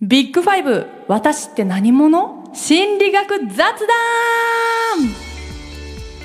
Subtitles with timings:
[0.00, 2.44] ビッグファイブ私って何者？
[2.54, 4.67] 心理学雑談。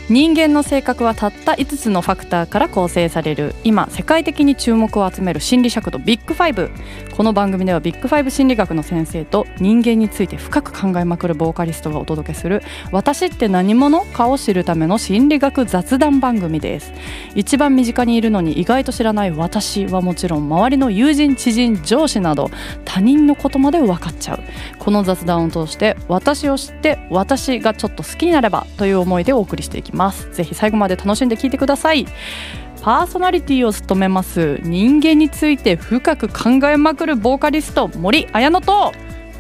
[0.10, 3.56] 人間の性格はたった5つのファクターから構成される。
[3.64, 6.72] 今世界的に注目を集める心理尺度ビッグファイブ。
[7.16, 16.92] この番組ではビッグファイブ心理学の先生と人間について深く考えまくるボーカリストがお届けする私って何者かを知るための心理学雑談番組です。
[17.34, 22.52] 一番身近にいるのに意外と知らない私はもちろん周りの友人知人上司など
[22.84, 24.40] 他人のことまで分かっちゃう。
[24.80, 29.93] この雑談を通して私を知って私がちょっと好きになればという思いでお送りしていきます。
[30.34, 32.06] ぜひ最後まで楽しんで聞いてください。
[32.82, 38.92] パーソナリティを務めます人間について深く考えまくるボーカリスト森彩乃と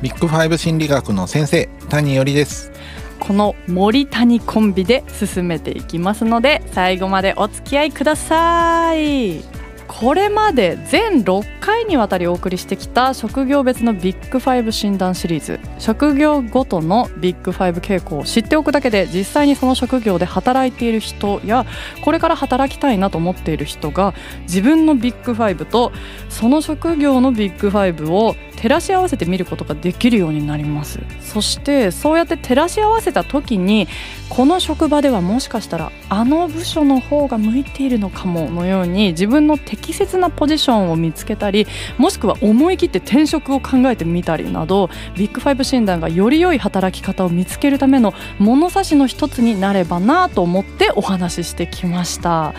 [0.02, 2.71] ビッグファイブ心理学の先生谷よりです。
[3.20, 9.52] この森谷コンビで進めていきますので最後までお付き合いください
[10.00, 15.60] これまで全6回にわたりお送りしてきた職業別のビッグファイブ診断シリーズ。
[15.78, 21.66] 職業ごとのビッグファイブ傾向を知っておくだけで実際にその職業で働いている人や
[22.04, 25.91] これから働きたいなと思っている人が自分のビッグファイブと
[26.28, 31.00] その職業のビッグファイブを照らし合わせて見ることができるようになります。
[31.22, 33.88] そしてそうやって照らし合わせた時に
[34.30, 41.67] この職場ではもしかしたらあの部署の方が向いているのかものように自分の適切なポジションを見つけたり
[41.98, 52.54] もしくは思い切って転職を考えてみたりなどビッグファイブ診断がより良い働き方を見つけるための物差しの一つになればなと思ってお話ししてきました。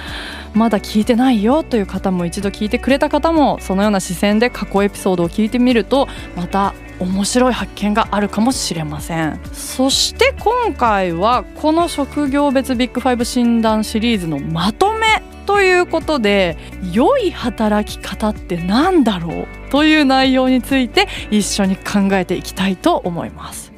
[0.55, 9.41] まだ聞いてないよという方も一度聞いてくれた方もそのような視線で過去エピソードを聞いてみるとまた面白い発見があるかもしれません。
[9.53, 16.57] そして今回はこの職業別ビッグファイブ診断シリーズのまとめということで
[16.93, 23.73] 良い働き方って何だろうという内容について一緒に考えていきたいと思います。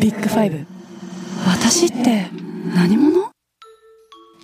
[0.00, 0.66] ビッグファイブ。
[1.46, 2.28] 私って
[2.74, 3.37] 何者？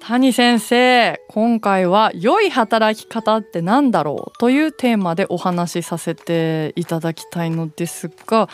[0.06, 8.50] 谷先生今回は良い働き方って何だろうというテーマでお話しさせていただきたいのですが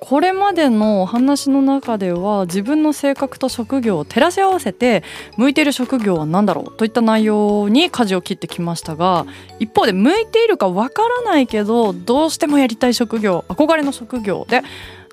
[0.00, 5.02] これまでのお話の中では自分の性格と職業を照らし合わせて
[5.36, 9.26] 向いている職業は何だろうといった内容に舵を切ってきましたが
[9.58, 14.62] 一方で向いているかわからないけどどうしてもやりたい職業憧れの職業で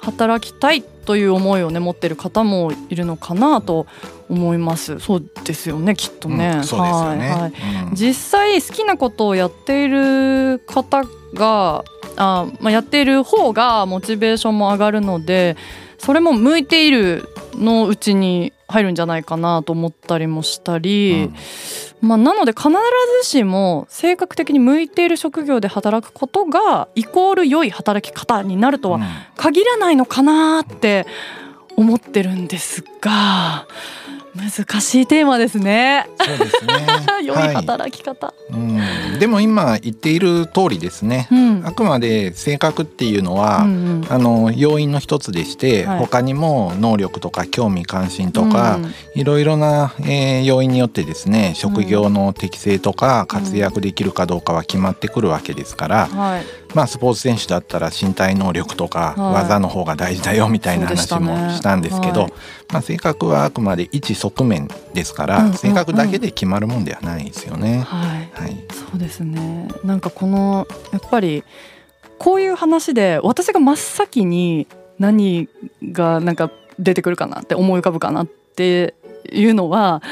[0.02, 3.88] 働きたいという思いをね持ってる方もいるのかなと
[4.30, 5.00] 思います。
[5.00, 7.54] そうですよねきっとね、うん、そうですよね、はいはい。
[7.90, 11.04] うん、実際好きなことをやっている方
[11.34, 11.84] が
[12.16, 15.58] あ、まあ、やっている方がモチベーションも上がるので
[15.98, 21.30] それも向いているのうちに入るんじゃないかなと思ったりもしたり、
[22.04, 22.08] うん。
[22.08, 22.70] まあ、なので必
[23.24, 29.02] ずしも性格的に向いている職業で働くことがイコール良い働き方になるとは
[29.36, 31.08] 限らないのかなって
[31.76, 33.68] 思ってるんですが。
[34.40, 36.08] 難しいテーマですね。
[36.18, 36.88] そうですね。
[37.24, 38.58] 良い働き方、はい、う
[39.16, 39.20] ん。
[39.20, 41.28] でも今言っている通りですね。
[41.32, 56.44] うん、あくまで性格っていうのは、うんうん、あの要因の一つでして、はい、他にも能力とか興味関心とか、うん、いろいろな、えー、要因によってですね、職業の適性とか活躍できるかどうかは決まってくるわけですから、はい、
[56.76, 62.30] まあスポーツ選手だったら身体能力とか技の方が大事だよみたいな話もしたんですけど、
[62.72, 67.82] まあ性格はあくまで一側面ですから、うんうんうん、性格だけで決まるもんではないですよね。
[67.82, 69.68] はい、はい、そうですね。
[69.84, 71.44] なんかこのやっぱり
[72.18, 74.68] こういう話で私が真っ先に
[75.00, 75.48] 何
[75.84, 78.94] がなんか出てくるかなって思い浮かぶかなって
[79.32, 80.04] いうのは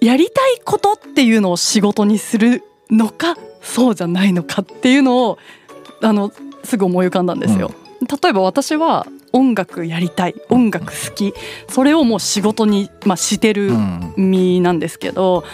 [0.00, 5.38] やりたいことっていうのを仕事にするのかそうじゃないのかっていうのを
[6.02, 6.32] あの
[6.64, 7.72] すぐ思い浮かんだんですよ。
[8.00, 11.34] うん、例えば私は音楽やりたい音楽好き。
[11.68, 13.72] それをもう仕事に、まあ、してる
[14.16, 15.44] 身なんですけど、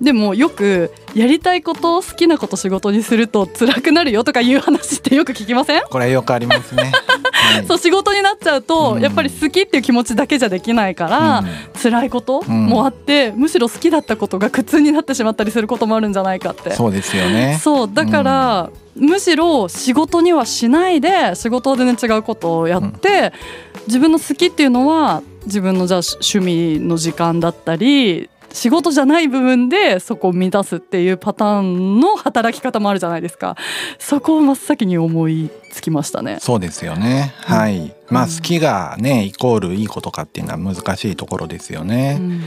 [0.00, 5.82] でもよくやりたいこと好きなこと仕事にすると辛くなるよとかいう話ってよく聞きません？
[5.88, 6.90] これよくありますね、
[7.54, 16.72] はい、そう仕事になっちゃうと、やっぱり好きっていう気持ちだけじゃできないから、うん、辛いこともあって、むしろ好きだったことが苦痛になってしまったりすることもあるんじゃないかって。
[16.72, 17.58] そうですよね。
[17.62, 23.32] そうだから、うん、むしろ仕事にはしないで仕事は全然違うことをやって、
[23.74, 33.56] うん、自分の好きっていうのは自分のじゃあ趣味の時間だったり仕事じゃない部分でそこを満たすっていうパターンの働き方もあるじゃないですか。
[33.98, 36.38] そこを真っ先に思いつきましたね。
[36.40, 42.40] そうですよね、うん、はいまあ好きがねイコールいいことかっていうのは難しいところですよね、うん。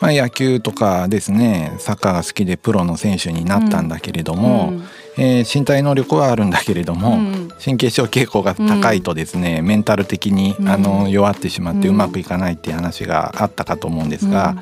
[0.00, 4.84] まあ、野球とかですねサッカーが好きでプロの選手になったんだけれども、うん。
[5.18, 14.56] えー、身体能力はあるんだけれども、うん、神経症傾向が高いとですね、うん、メンタル的に、あの弱ってしまってうまくいかないっていう話があったかと思うんですが。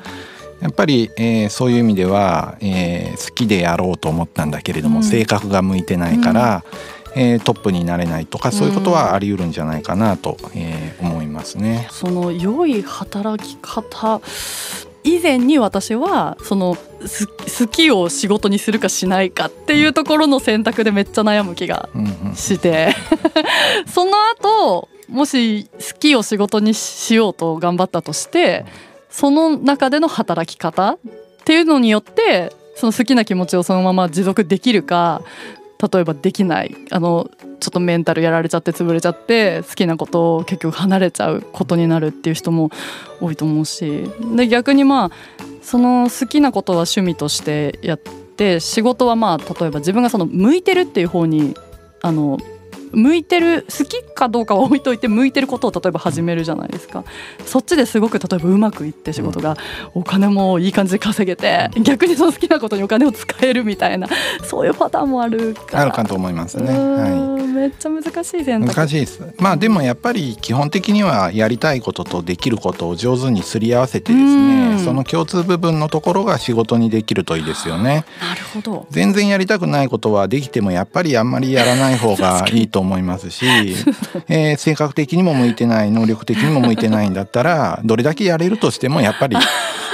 [0.61, 6.63] やっぱり、えー、そういう意味では、えー、好きでやろうと思ったんだけれども、性格が向いてないから、
[7.15, 11.87] えー、トップになれないとかそういうことはあり得るんじゃないかなと、えー、思いますね。
[11.91, 14.21] その良い働き方
[15.03, 21.89] 以前に私はその好きを仕事にするかしないかっていうところの選択でめっちゃ悩む気が
[22.35, 22.93] して、
[23.87, 24.11] その
[24.41, 28.65] 後もし好きを仕事にしようと頑張ったとして
[29.15, 30.97] その中での働き方っ
[31.45, 35.21] ていうのによってその好きな気持ちをそのまま持続できるか
[35.93, 37.31] 例えばできないあの
[37.61, 42.71] ちょっとメンタルやられちゃって潰れちゃって好きなことを結局離れちゃうことになるっていう人も
[43.21, 44.03] 多いと思うし。
[44.35, 45.11] で逆にまあ
[45.61, 51.55] その好きなことは趣味としてやって仕事はまあ例えば自分がその向いてるっていう方に
[52.01, 52.37] あの
[52.95, 57.03] 向いてる好きかどうかは置いといて向いてることを例えば始めるじゃないですか。
[57.45, 59.57] そっちですごく例えばうまくいって仕事が
[59.93, 64.07] お金もいい感じで稼げて逆にその好きなことにお金を使えるみたいな
[64.43, 68.73] そういうパターンもあるかあるかと思いますね、はい、めっちゃ難しい選択。
[68.73, 78.05] 難しいですまあでもやっぱり基本的にはやりたいこととできることを上手にすり合わせてですねその共通部分のところが仕事にできるといいですよね。
[78.19, 78.87] なるほど。
[78.91, 83.45] 全然やりたくないことはできてもやっぱりあんまりやらない方がいいと思いますし、
[84.29, 89.35] えー、性格的にも向いてない能力的にも向いてないんだったらどれだけやれるとしてもやっぱり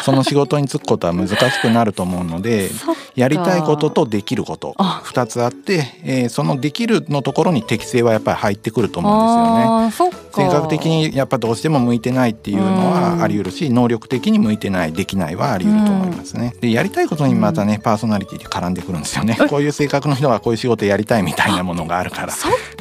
[0.04, 2.70] その仕事に就くことは難しくなると思うので
[3.16, 10.12] やりたいこととできること2つあって、えー、そのできるのところに適性はやっぱり入ってくると思うんですよね。
[10.32, 16.56] 性格的にやっぱどうしても向いてないっていうのはあり得るし能力的に向いてないできないはあり得ると思いますね。
[16.62, 19.38] でやりたいことにまたねパーソナリティで絡んでくるんですよね。
[19.50, 22.34] こういう性格の人はこういう仕事やりたいみたいなものがあるから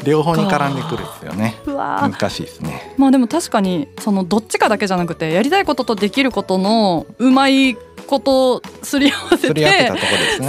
[0.05, 1.57] 両方に絡んでくるんですよね。
[1.67, 2.95] 難しいですね。
[2.97, 7.77] まあでも確かにそのどっちかだけじゃなくてやりたいこととできることのうまい
[8.11, 9.93] ことすり合わせて、ね、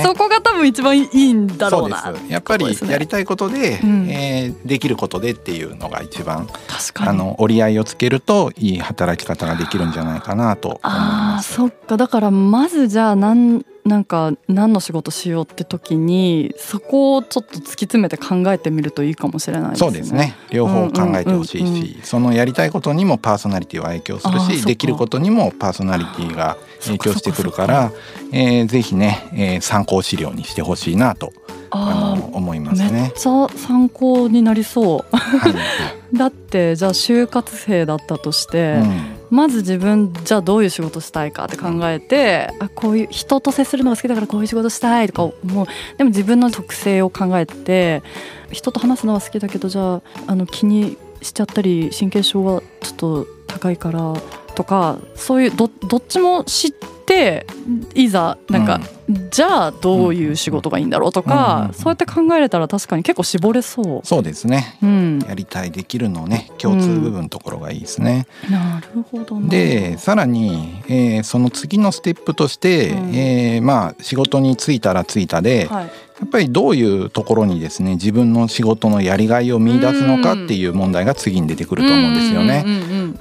[0.04, 2.14] そこが多分一番いいんだろうな。
[2.28, 6.50] やっぱりやりたいことで、うん、えー、できることでっていうのが一番
[6.96, 11.54] あの折り合いをつけるといい働き方ができるんじゃないかなと思います。
[11.54, 11.98] あそっか。
[11.98, 19.88] だからまずじゃあなんなんか何の仕事しようって時にそこをちょっと突き詰めて考えてみるといいかもしれないですね。
[19.88, 27.92] そうですね両方考えてほしいし、うんうんうんうん、そのやりたいことにもパーソナリティは影響するしできることにもパーソナリティが影響してくるから、
[28.32, 31.34] えー、ぜひね、えー、参考資料にしてほしいなと
[31.72, 32.92] あの思いますね。
[32.92, 35.16] めっちゃ参考になりそう。
[35.16, 35.56] はい、
[36.16, 45.66] だってじゃあ就活生だったとして、うん、まず自分じゃあどういう仕事したいかって考えて、あこういう人と接するのが好きだからこういう仕事したいとか思う。
[45.98, 48.04] でも自分の特性を考えて
[48.52, 54.14] 人と話すのは好きだけどじゃああの気にしちゃったり神経症がちょっと高いから
[54.56, 56.72] とかそういうどどっちも知っ
[57.06, 57.46] て
[57.94, 64.02] いざなんか、うん、じゃあどういう仕事がいいんだろうとか、うん、そうやって考えれたら確かに結構絞れそう。
[64.04, 66.52] そうですね、うん、やりたいできるのね。
[66.58, 75.90] 共通部分のところがいいですね、なるほどでさらに、えー、その次のステップとして、うん、えー、まあ仕事に就いたら就いたで、はい。
[76.22, 82.64] やっぱりどういうところにですね自分の仕事のやりがいを見出すのかっていう問題が次に出てくると思うんですよね。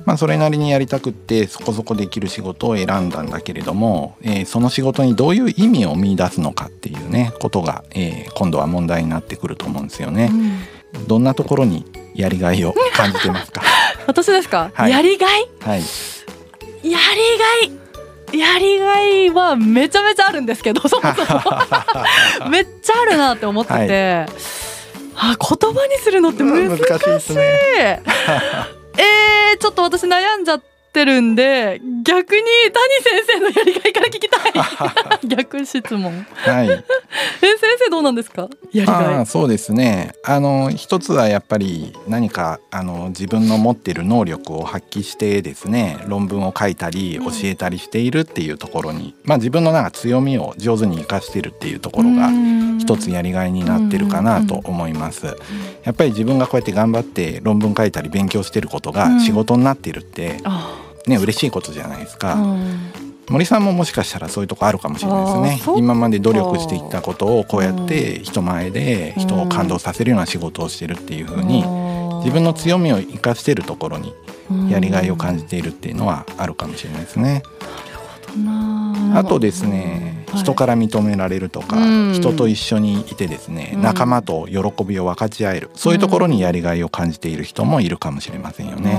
[0.04, 10.30] まあ、それなりにやりたくってそこそこできる仕事を選んだんだけれども、えー、その仕事にどういう意味を見出すのかっていうねことが、えー、今度は問題になってくると思うんですよね。
[11.06, 13.62] どんなところにやりがいを感じてますか？
[14.06, 15.80] 私ですか、はい、やりがい、はい、
[16.90, 17.80] やりがい？
[18.38, 21.40] やりがいはめちゃめちゃあるんですけどそもそも。
[22.48, 26.82] めっちゃあるなって思ってて、はい、あ言葉にするのって難しい。
[26.88, 27.42] 難しいですね、
[28.98, 34.52] えー、ちょっと私悩んじゃっってるんで逆に谷先生のやりがいから聞きたい。
[35.28, 36.26] 逆質問。
[36.34, 36.66] はい。
[36.68, 36.84] え先
[37.84, 38.48] 生どうなんですか？
[38.72, 39.26] やりがい。
[39.26, 40.12] そうですね。
[40.24, 52.30] あの一つはやっぱり何かあの自分の持っている能力を発揮してですね論文を書いたり教えたりしているっていうところに、うん、まあ自分のなんか強みを上手に生かしているっていうところが
[52.80, 55.36] 一つやりがいになってるかなと思います。
[55.84, 60.79] やっぱり自分がこうやって頑張って論文書いたり勉強してることが仕事になっているって、うん
[61.10, 62.38] ね嬉しいことじゃないですか。
[63.28, 65.78] 森さんももしかしたらそういうとこあるかもしれないですね。
[65.78, 71.64] 今まで努力していったことをこうやって人前で人を感動させるような仕事をしてるっていうふうに
[72.24, 74.14] 自分の強みを生かしているところに
[74.68, 77.42] やりがいを感じているっていうのはあるかもしれないですね。
[79.14, 88.92] あとですね、はい、人から認められるとか、うん、人と一緒にいてですね、仲間と喜びを分かち合えるそういうところにやりがいを感じている人もいるかもしれませんよね。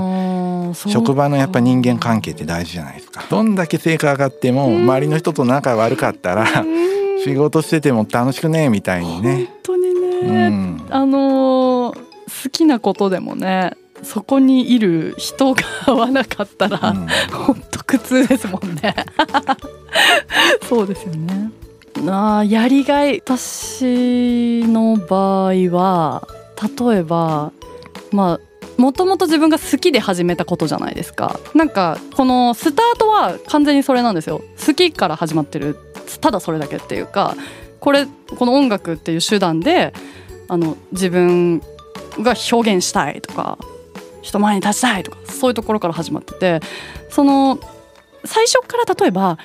[0.74, 3.24] 職場のやっぱ人間関係って大事じゃないですか。
[3.30, 6.48] どんだけ成果上がっても周りの人と仲悪かったら
[7.24, 9.36] 仕事してても楽しくねみたいにね。
[9.36, 13.74] 本当にね、うん、あのー、好きなことでもね
[14.04, 17.08] そこにいる人が合わなかったら、うん、
[17.46, 18.96] ほんと苦痛ですもんね。
[20.68, 21.52] そうですよね。
[22.08, 26.28] あやりがい私の場合は
[26.80, 27.52] 例えば
[28.12, 28.51] まあ
[28.82, 31.40] もともと自分が好きで始めたことじゃないですか。
[31.54, 34.42] なんかこのスタートは完全にそれなんですよ。
[34.66, 35.78] 好きから始まってる。
[36.20, 37.36] ただそれだけっていうか
[37.80, 38.08] これ
[38.38, 39.94] この音楽っていう手段で
[40.48, 41.60] あの自分
[42.20, 43.60] が表現したいとか
[44.22, 46.60] 人前に立ちたいとかそういうところから始まってて
[47.10, 47.60] その
[48.26, 49.38] 最初から例えば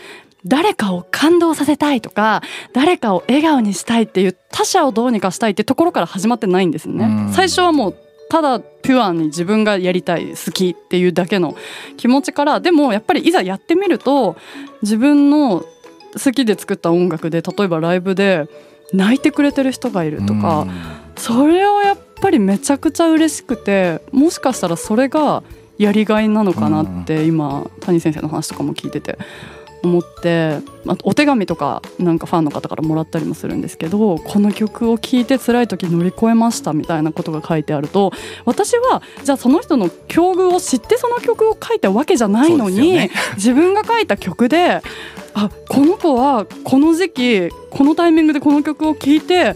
[0.44, 7.28] 誰かを感動させたいとか誰かを笑顔にしたいっていう他者をどうにかしたいってところから始まってないんですね。
[7.32, 7.96] 最初はもう
[8.28, 11.56] ただピュアに自分がやりたい好きっていうだけの
[11.96, 14.36] 気持ちからでもやっぱりいざやってみると
[14.82, 15.64] 自分の
[16.14, 18.48] 好きで作った音楽で例えばライブで
[18.92, 20.66] 泣いてくれてる人がいるとか
[21.16, 25.42] それをやっぱりめちゃくちゃ嬉しくてもしかしたらそれが
[25.78, 29.18] やりがいなのかなって今谷先生の話とかも聞いてて
[29.86, 30.58] 思って
[31.04, 38.12] お手紙とかなんかファンの方からもらったりもするんですけどこの曲を聴いて辛い時乗り越えましたみたいなことが書いてあると
[38.44, 44.82] 私はじゃあその人の境遇を知ってその曲を書いたわけじゃないのに、ね、自分が書いた曲で
[45.34, 49.54] あこの子はこの時期このタイミングでこの曲を聴いて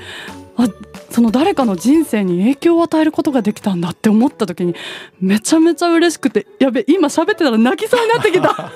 [0.56, 0.68] あ
[1.10, 4.74] その誰かの人生に影響を与えることができたんだって思った時に
[5.20, 8.54] めちゃめちゃ嬉しくてやべ今喋ってたら泣きそうになってきた。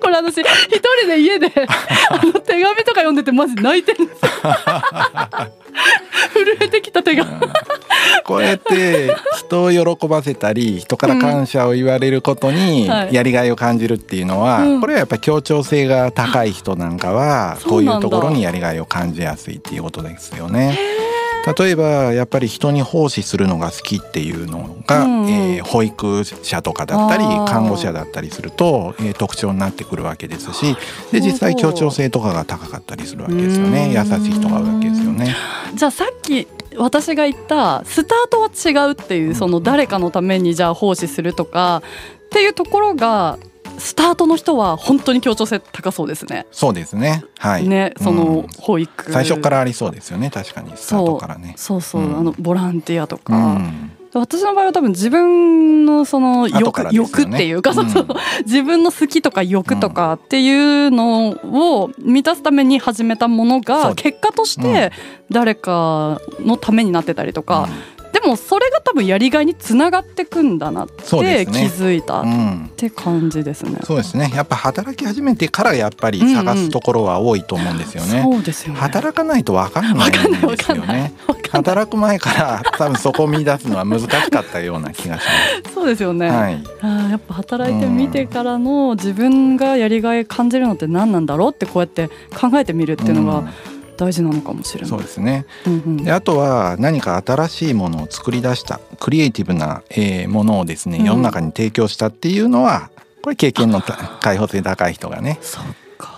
[0.00, 0.46] これ私一
[1.00, 1.50] 人で家で
[2.10, 4.30] あの手紙とか読んでてマジ泣いてるんですよ。
[6.34, 7.24] 震えてきた手が。
[8.24, 21.03] こうやって人を喜ばせたり人から感謝を言われることにやりがいを感じるっていうのは、うん、これはやっぱり協調性が高い人なんかはこういうところにやりがいを感じやすいっていうことですよね。
[21.46, 30.76] 例えばやっぱり人に奉仕するのが好きっていうのが、うん、えー、保育者とかだったり看護者だったりすると、えー、特徴になってくるわけですし
[31.12, 33.92] で実際協調性とかが高かったりするわけですよね。
[33.92, 35.34] 優しい人がわけですよね。
[35.74, 36.46] じゃあさっき
[36.76, 41.82] 私が言ったスタートは違うっていうその誰かのためにじゃあ奉仕するとか
[42.26, 43.38] っていうところが
[43.78, 46.46] スタートの人は本当に協調性高そうですね。
[46.50, 47.24] そうですね。
[47.38, 47.68] はい。
[47.68, 50.30] ね、その保育、うん、最初からありそうですよね。
[50.30, 51.54] 確かにスタートからね。
[51.56, 53.36] そうそう、うん、あのボランティアとか。
[53.36, 57.86] うん私の場合は多分自分のその欲,、ね、欲っていうか、うん、
[58.46, 64.92] 自分の好きとか欲とかっていうのを満たすために始めたものが結果として
[65.30, 71.16] 誰かのためになってたりとか、でもそれが多分やりがいにつながってくんだなって気
[71.66, 72.24] づいたっ
[72.76, 73.78] て感じですね。
[73.84, 74.32] そうですね。
[74.34, 78.20] やっぱ働き始めてからやっぱり探すところは多いと思うんですよね。
[78.20, 81.12] うんうん、そうですよ、ね、働かないとわかんないんですよね。
[81.50, 85.26] 働く前から多分そこを見出すのは難しかったような気がし
[85.64, 85.74] ます。
[85.74, 86.28] そうですよね。
[86.28, 94.90] はい、あやっぱ働いてみてからの自分がやりがい感じるのって何なんだろうってこうやって考えてみるっていうのが、うん大事なのかもしれない。
[94.90, 95.46] そうですね。
[95.66, 102.90] うんうん、であとは何か新しいものを作り出したクリエイティブな、えー、ものをですね、世の中に提供したっていうのは
[103.22, 105.38] これ経験の開放性高い人がね。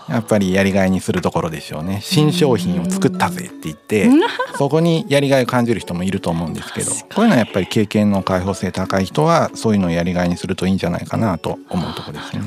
[0.09, 4.09] やっぱりやりがいにするところでしょうね新商品を作ったぜって言って
[4.56, 12.42] そこにやりがいを感じる人もいると思うんですけどこういうのはやっぱり経験の開放性高い人はそういうのをやりがいにするといいんじゃないかなと思うところですね。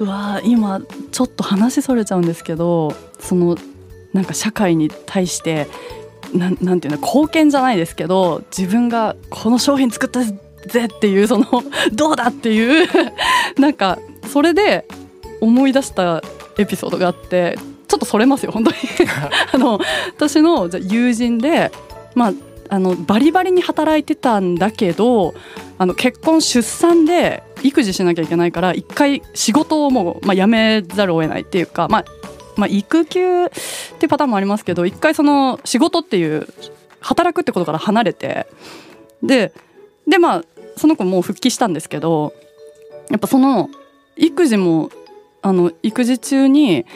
[0.00, 0.80] うわ今
[1.12, 3.56] ちょっと話それちゃうんですけどその
[4.12, 5.68] なんか社会に対して
[6.34, 11.46] ななんていうの貢献じゃないですけど自分がこの商品作ったぜっていうその
[11.92, 12.88] どうだっていう
[13.58, 13.98] なんか
[14.32, 14.86] それで
[15.40, 16.22] 思い出した
[16.58, 18.76] エピソードがあってちょっとそれますよ本当に。
[19.52, 19.80] あの
[20.16, 21.70] 私の友人で
[22.14, 22.32] まあ
[22.68, 25.34] あのバリバリに働いてたんだけど
[25.76, 32.04] あの結婚出産で育児しなきゃいけないから一回仕事をもう、まあ、辞めざるを得ないっていうか、まあ、
[32.56, 33.48] まあ、育休っ
[33.98, 36.46] ていうパターンもありますけど一回その仕事っていう
[37.00, 38.46] 働くってことから離れて
[39.22, 39.52] で
[40.06, 40.44] でまあ
[40.76, 42.32] その子もう復帰したんですけど
[43.10, 43.70] やっぱその
[44.16, 44.90] 育児も
[45.42, 46.86] あの育児中に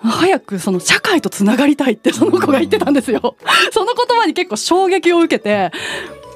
[0.00, 3.36] 早くその社会とつながりたいってその子が言ってたんですよ。
[3.70, 5.70] その言葉に結構衝撃を受けて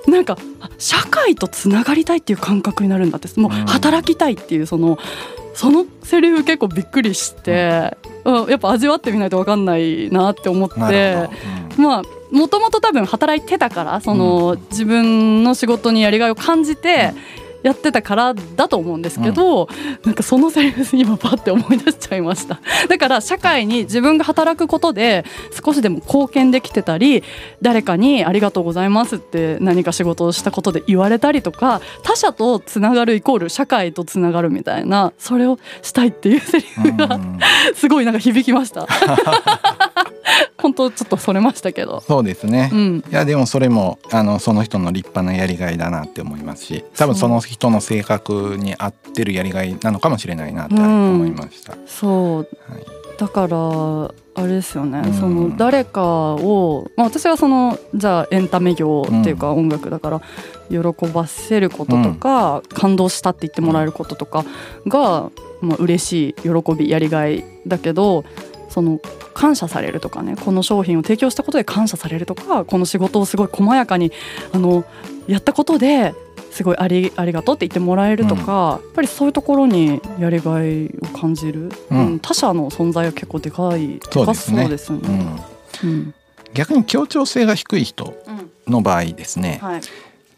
[0.07, 0.39] なんか
[0.79, 4.99] 社会とつながりたいっていう感覚になるんだってもう働きたいっていうその
[5.57, 7.97] そのセリフ結構びっくりして、
[8.27, 11.29] うん、やっぱ味わってみないと分かんないなって思って、
[11.79, 17.15] うん、まあもともと多分働いてたからその、うん、自分の仕事にやりがいを感じて、
[17.67, 19.69] やってたからだと思うんですけど、うん、
[20.05, 22.61] なんかそのセリフ今パッて思い出しちゃいました。
[22.89, 25.25] だから社会に自分が働くことで
[25.65, 27.25] 少しでも貢献できてたり
[27.61, 37.19] 誰かにありがとうございますって何か仕事をしたことで言われたりとか他者とつながるイコール社会とつながるみたいなそれをしたいっていうセリフが
[37.75, 38.87] すごいなんか響きました
[40.59, 42.03] 本当ちょっとそれましたけど。
[42.07, 52.49] そうですね、うん、いやでもそれもあのその人の立派なやりがいだなって思いますし多分その人の性格に合ってるやりがいなのかもしれないなって思いました、うん、そう、はい、
[53.19, 53.57] だから
[54.39, 60.23] あれですよね、うん、その誰かを、まあ、私はそのじゃあエンタメ業っていうか音楽だから
[60.69, 64.45] 喜ばせることとか、感動したって言ってもらえることとか
[64.89, 65.31] が、
[65.61, 68.25] まあ嬉しい喜びやりがいだけど
[68.69, 69.01] その
[69.37, 74.11] 感謝されるとかねこの商品を提供したことで感謝されるとかこの仕事をすごい細やかに
[74.53, 74.87] あの
[75.29, 76.15] やったことで
[76.51, 84.35] すごいありありがとうって言ってもらえるとか、うん、やっぱりそういうところにやりがいを感じる、うん、他者の存在は結構でかいそうで
[84.79, 84.97] すね。
[86.55, 88.15] 逆に協調性が低い人
[88.67, 89.81] の場合ですね、はい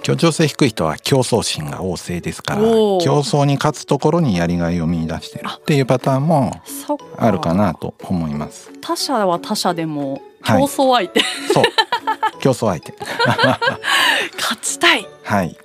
[0.03, 6.53] 協調性低い人は競争心が旺盛ですから競争に勝つところにやりがいを見出してるっていうパターンも
[7.17, 8.71] あるかなと思います。
[8.81, 11.65] 他者は他者でも競争相手、はい、そう。
[12.41, 12.95] 競争相手。
[14.39, 15.07] 勝ちたい。
[15.25, 15.57] はい。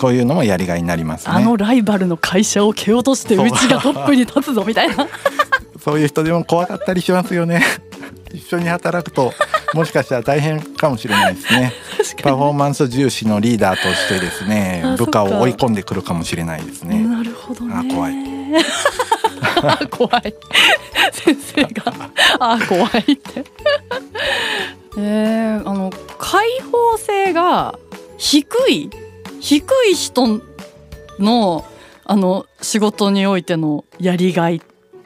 [0.00, 5.06] こういうのもやりがいになります、ね、あのライバルの会社を蹴落としてうちがトップに立つぞみたいな。
[5.82, 7.62] そういう人でも怖かったりしますよね。
[8.32, 9.32] 一緒に働くと
[9.74, 11.72] もしかしたら大変かもしれないですね
[12.22, 17.02] パフォーマンス重視のリーダーとしてですね部下を追い込んでくるかもしれないですね。
[17.02, 18.14] なるほど、ね、あ怖い。
[19.90, 20.34] 怖い。
[21.12, 21.92] 先生が。
[22.38, 23.44] あ怖いって。
[24.96, 27.78] えー、あの開放性が
[28.16, 28.90] 低い
[29.40, 30.40] 低い人
[31.18, 31.64] の
[32.04, 34.60] あの仕事においてのやりがい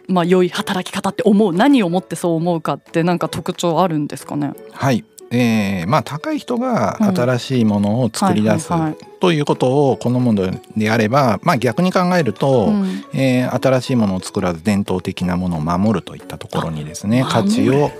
[0.09, 4.53] まあ良い働き方って思う何をもってそう思うかってなんか特徴あるんですかね？
[4.73, 8.71] はいえーまあ、高い人が新しいものを作り出す、
[9.21, 17.91] ということを好むのであれば、まあ、逆に考えると、うん、えー、新しいものを作らず伝統的なものを守るといったところにですね価値を、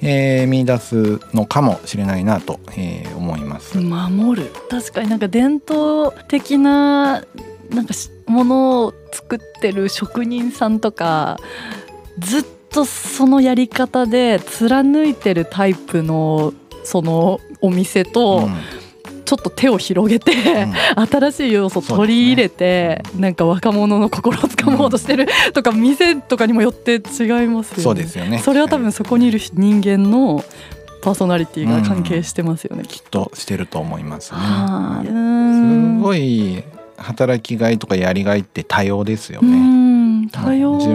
[0.00, 3.78] えー、見出すのかもしれないなと、えー、思います。
[3.78, 4.50] 守る。
[4.70, 7.22] 確かになんか伝統的な
[7.70, 7.94] なんか
[8.26, 11.38] ものを作ってる職人さんとか
[12.18, 18.48] ずっとそのやり方で貫いてるタイプのそのお店と、
[19.24, 20.74] ちょっと手を広げて、うん、
[21.06, 27.00] 新しい要素を取り入れて、ね、なんか若者の心をつかもうとしてるとか、店とかにもよって違い
[27.46, 27.82] ますよね。
[27.82, 28.38] そうですよね。
[28.38, 30.44] それは多分そこにいる人間の
[31.02, 34.38] パーソナリティが関係してますよね、うん、きっとしてると思いますね。
[35.06, 36.64] すごい
[36.96, 40.28] 働きがいとかやりがいって多様ですよね。
[40.32, 40.88] 多様、十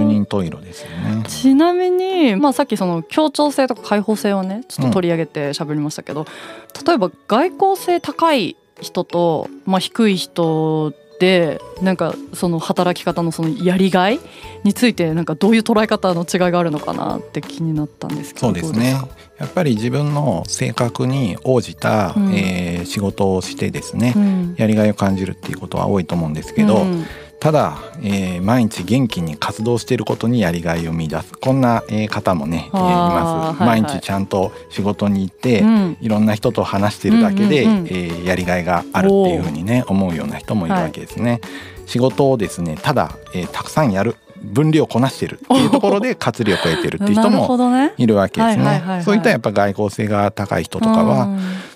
[0.44, 1.24] 色ですよね。
[1.28, 14.20] ちなみに、まあ、さっきその協調性とか開放性をねちょっと取り上げて喋りましたけど、うん、例えば外交性高い人と、まあ、低い人でなんかその働き方のそのやりがい
[14.64, 18.98] についてなんかどういう捉え方の違いがあるのかなって気になったんですけどそうですね。
[19.38, 27.06] やっぱり自分の性格に応じた、うん、えー、仕事をしてですね、うん、やりがいを感じるっていうことは多いと思うんですけど、うん
[27.40, 31.34] ただ、えー、毎日元気に活動していることにやりがいを見出す。
[31.34, 41.42] こんな、えー、方もね、えー、います、はいはい、毎日ちゃんと仕事に行って、うん、いろんな人と話しているだけで、うんうんうん、えー、やりがいがあるっていうふうにね思うような人もいるわけですね。
[41.86, 47.58] 仕事をですねただ、えー、たくさんやる分量をこなしてるっていうところで活力を得てるっていう人も
[47.98, 49.02] いるわけですね。
[49.04, 51.30] そういったやっぱ外交性が高い人とかは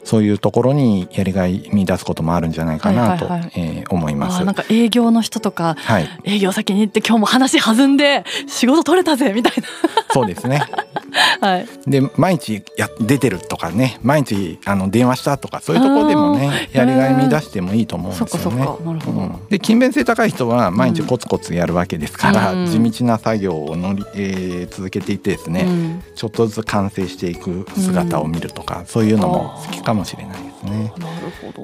[0.04, 4.44] そういうところにやりがい見出すこともあるんじゃないかなと、はえ思います。
[4.46, 9.68] なんか営業の人とか、はい、営業先に行って今日も話弾んで仕事取れたぜみたいな。
[10.14, 10.62] そうですね。
[11.42, 18.68] はい、で毎日や出てるとかね毎日あの電話したとかそういうところでもねやりがい見出してもいいと思うんですよね。
[18.84, 30.94] うん、で勤勉性高い人は毎日コツコツやるわけですから、うん、地道な作業を乗り、えー、続けていってですね、うん、ちょっとずつ完成していく姿を見るとか、そういうのも好きかもしれないですね。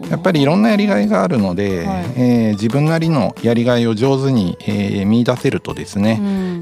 [0.09, 6.21] やっぱりいろんなやりがいがあるので、はい、えー、自分なりのやりがいを上手に、えー、見出せるとですね、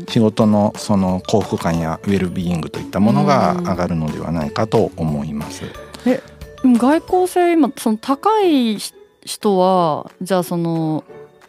[0.09, 5.65] 仕事のその幸福感やウェルビーイングといったものが上がるのではないかと思います。
[6.05, 6.21] え
[6.63, 8.77] 外交性今その高い
[9.25, 11.03] 人はじゃあその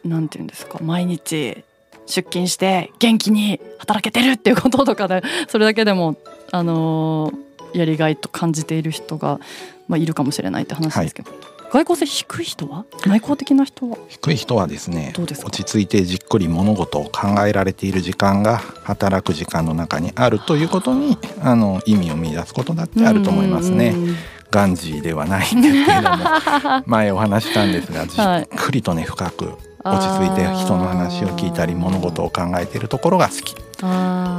[0.04, 1.64] なんていうんですか毎日
[2.06, 6.16] 出勤して元気に働けてるっていうこととかでそれだけでも
[6.50, 9.40] あのー、やりがいと感じている人が、
[9.88, 12.84] まあ、いるかもしれないって話ですけど、はい、外交性低い人は？
[13.06, 13.98] 内向的な人は？
[14.08, 23.94] 低い人はですね落ち着いてじっくり物事を考えられている時間が働く時間の中にあるということにあの意味を見出すことだってあると思いますね。
[24.50, 26.18] ガンジーではないんですけれども。
[26.86, 33.54] 前お話したんですがじっくりとね深く落ち着いて人の話を聞いたり物事を考えているところが好き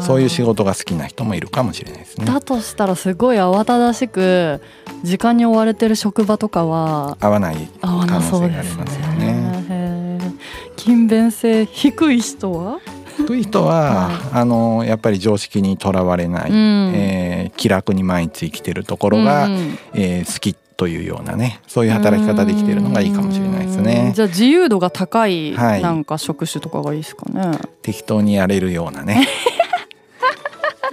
[0.01, 2.25] そういう仕事が好きな人もいるかもしれないですね。
[2.25, 4.62] だとしたらすごい慌ただしく
[5.03, 10.34] 時間に追われてる職場とかは合わない可能性がありますよね。
[10.77, 12.79] 勤勉性低い人は？
[13.17, 24.11] 低い人は、はい、あのやっぱり常識にとらわれない、うん、えー、気楽に毎日生きてるところが、うん、えー、好きというようなねそういう働き方できてるのがいいかもしれないですね。
[24.15, 27.39] じゃあ自由度が高いなんか職種とかがいいですかね。
[27.39, 29.27] はい、適当にやれるようなね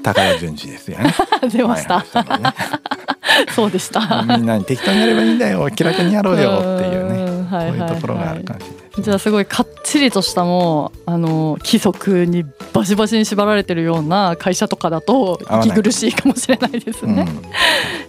[0.02, 1.14] 高田純次ですよね。
[1.50, 2.04] 出ました。
[3.54, 4.24] そうでした。
[4.28, 9.02] みんなに適当にやればいいんだよ気楽にやろうよっていうね、そういうところがあるかもしれない。
[9.02, 17.26] じゃあすごいかっちりとしたもうあの規則にバシバシに縛られてるような会社とかだと息苦しいかもしれないですね。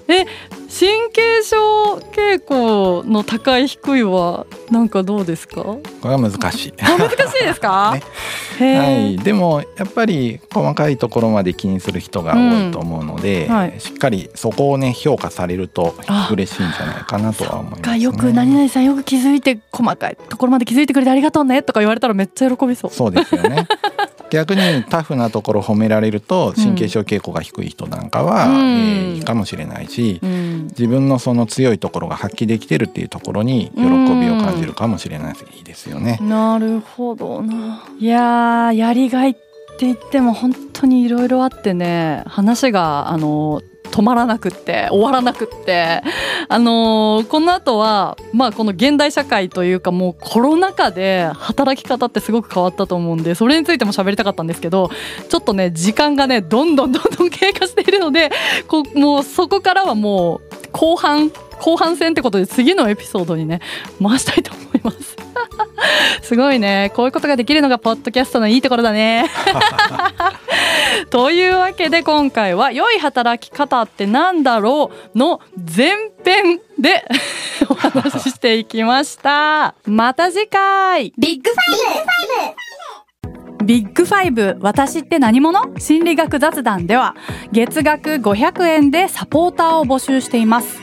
[0.08, 0.26] うん、え
[0.78, 5.62] 神経症傾向の高い低いはなんかどうですか？
[5.62, 6.74] これは難しい。
[6.78, 7.96] 難しいですか、
[8.60, 13.56] ね、はい、でもやっぱり細かいところまで気にする人が多いと思うので、うん。
[13.56, 15.94] はい、しっかりそこをね評価されると
[16.32, 22.92] 嬉しいんじゃないかなとは思います、ね、よく何々さんよく気づいて細かいところまで気づいてくれてありがとうねとか言われたらめっちゃ喜びそう。
[22.92, 23.68] そうですよね
[24.30, 36.20] 逆にタフなところ褒められると神経症傾向が低い人なんかは、うん、えー、いいかもしれないし、うん、自分のその強いところが発揮できてるっていうところに喜びを感じるかもしれないですよね。
[36.22, 37.86] なるほどな。
[38.00, 43.62] いややりがいって言っても本当にいろいろあってね話があの
[43.94, 46.02] 止まらなくって終わらなくって。
[46.50, 54.90] あのー、この後はまあこの現代社会というかもうコロナ禍で働き方ってすごく変わったと思うんでそれについても喋りたかったんですけど
[55.30, 58.32] ちょっとね時間がねどんどんどんどん経過しているので
[58.68, 61.32] こもうそこからはもう後半
[61.64, 63.62] 後半戦ってことで次のエピソードにね
[64.02, 65.16] 回したいと思います。
[66.22, 69.30] すごいねこういうことができるのがポッドキャストのいいところだね。
[71.10, 75.94] というわけで今回は「良い働き方ってなんだろう?」の前
[76.26, 77.06] 編で
[77.70, 79.76] お話ししていきました。
[79.86, 81.62] また次回ビッグファ
[82.44, 82.56] イ
[83.60, 85.62] ブビッグファイブ私って何者？
[85.78, 87.16] 心理学雑談では
[87.54, 90.83] 月額500円でサポーターを募集しています。